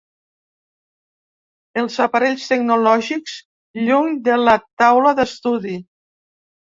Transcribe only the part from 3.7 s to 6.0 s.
lluny de la taula d’estudi.